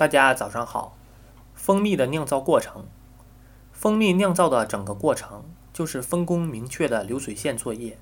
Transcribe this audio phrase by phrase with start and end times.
[0.00, 0.96] 大家早上好。
[1.54, 2.86] 蜂蜜的酿造过程，
[3.70, 7.98] 蜂蜜酿造的整个过程就是分工明确的流水线作业。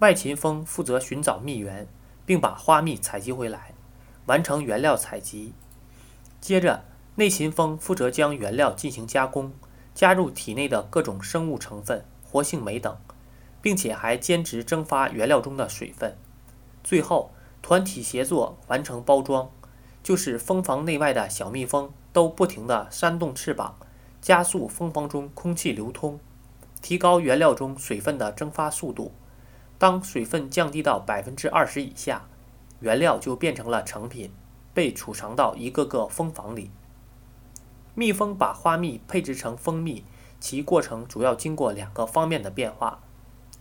[0.00, 1.88] 外勤蜂负责寻找蜜源，
[2.26, 3.72] 并把花蜜采集回来，
[4.26, 5.54] 完成原料采集。
[6.38, 9.54] 接着，内勤蜂负责将原料进行加工，
[9.94, 12.94] 加入体内的各种生物成分、活性酶等，
[13.62, 16.14] 并且还兼职蒸发原料中的水分。
[16.84, 17.30] 最后，
[17.62, 19.50] 团体协作完成包装。
[20.02, 23.76] 就是蜂房内外的小蜜蜂都不停地扇动翅膀，
[24.20, 26.18] 加速蜂房中空气流通，
[26.80, 29.12] 提高原料中水分的蒸发速度。
[29.78, 32.26] 当水分降低到百分之二十以下，
[32.80, 34.32] 原料就变成了成品，
[34.74, 36.70] 被储藏到一个个蜂房里。
[37.94, 40.04] 蜜蜂把花蜜配制成蜂蜜，
[40.40, 43.00] 其过程主要经过两个方面的变化：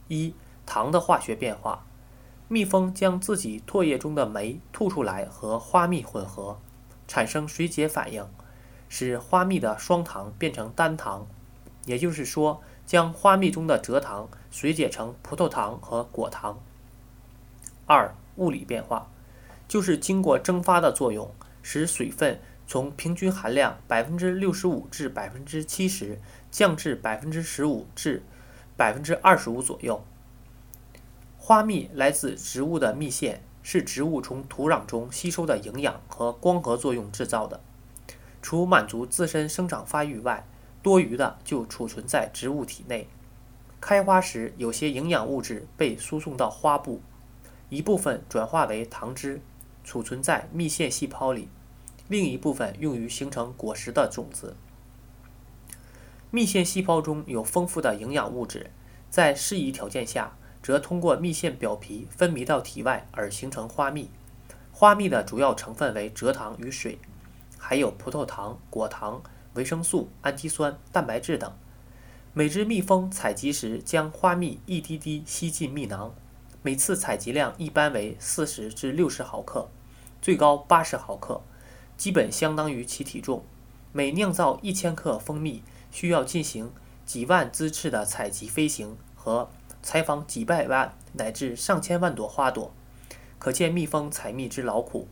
[0.08, 0.34] 一、
[0.66, 1.86] 糖的化学变化。
[2.52, 6.60] 蜜蜂将自己唾液中的酶吐出来和花蜜混合，
[7.08, 8.28] 产生水解反应，
[8.90, 11.26] 使花蜜的双糖变成单糖，
[11.86, 16.60] 也就是说，将花蜜中的蔗糖水解成葡萄糖和果糖。
[17.86, 19.10] 二、物理变化，
[19.70, 26.20] 就是经过蒸发的作用，使水分从平均含量百分之六十五至百分之七十
[26.52, 28.22] 降至百分之十五至
[28.76, 30.04] 百分之二十五左右。
[31.44, 37.60] 花蜜来自植物的蜜腺，是植物从土壤中吸收的营养和光合作用制造的。
[38.44, 40.48] 除满足自身生长发育外，
[40.84, 43.08] 多余的就储存在植物体内。
[43.82, 47.02] 开花时，有些营养物质被输送到花部，
[47.70, 49.42] 一部分转化为糖汁，
[49.84, 51.50] 储存在蜜腺细胞里，
[52.08, 54.56] 另一部分用于形成果实的种子。
[56.30, 58.70] 蜜腺细胞中有丰富的营养物质，
[59.10, 60.38] 在适宜条件下。
[60.62, 64.10] 则通过蜜腺表皮分泌到体外而形成花蜜。
[64.72, 66.98] 花蜜的主要成分为蔗糖与水，
[67.58, 69.22] 还有葡萄糖、果糖、
[69.54, 71.54] 维生素、氨基酸、蛋白质等。
[72.34, 76.16] 每只蜜蜂采集时将花蜜一滴滴吸进蜜囊，
[76.62, 79.70] 每次采集量一般为四十至六十毫克，
[80.22, 81.42] 最高八十毫克，
[81.98, 83.44] 基本相当于其体重。
[83.92, 85.62] 每酿造一千克蜂蜜，
[85.92, 86.72] 需要进行
[87.06, 89.50] 几万只次的采集飞行和。
[89.82, 92.72] 采访几百万乃至上千万朵花朵，
[93.40, 95.08] 可见蜜蜂采蜜之劳苦。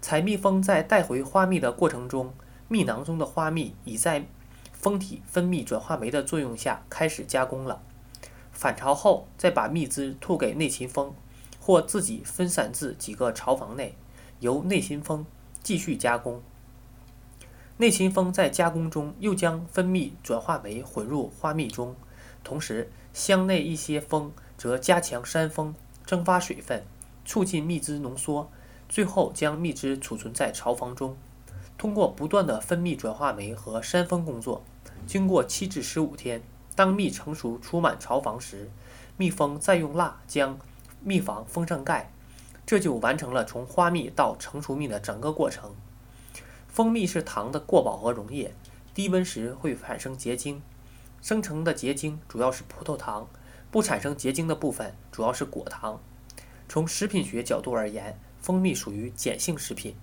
[0.00, 2.34] 采蜜蜂在带回花蜜的过程中，
[2.68, 4.26] 蜜囊中的花蜜已在
[4.72, 7.80] 蜂体分泌转化酶的作用下开始加工了。
[8.52, 11.14] 返巢后，再把蜜汁吐给内勤蜂，
[11.58, 13.96] 或自己分散至几个巢房内，
[14.40, 15.24] 由内勤蜂
[15.62, 16.42] 继续加工。
[17.78, 21.96] 内勤蜂在加工中又将分泌转化酶混入花蜜中。
[22.44, 25.74] 同时，箱内一些蜂则加强扇风，
[26.04, 26.84] 蒸发水分，
[27.24, 28.50] 促进蜜汁浓缩，
[28.88, 31.16] 最后将蜜汁储存在巢房中。
[31.76, 34.62] 通过不断的分泌转化酶和扇风工作，
[35.06, 36.42] 经过七至十五天，
[36.76, 38.70] 当蜜成熟储满巢房时，
[39.16, 40.58] 蜜蜂再用蜡将
[41.02, 42.12] 蜜房封上盖，
[42.64, 45.74] 这就完成了从花蜜到成熟蜜的整个过程。
[46.68, 48.52] 蜂蜜是糖的过饱和溶液，
[48.92, 50.62] 低温时会产生结晶。
[51.24, 53.26] 生成的结晶主要是葡萄糖，
[53.70, 55.98] 不产生结晶的部分主要是果糖。
[56.68, 59.96] 从食品学角度而言，蜂蜜属于碱性食品。